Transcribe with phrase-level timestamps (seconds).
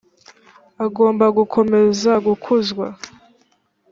[0.85, 2.87] agomba gukomeza gukuzwa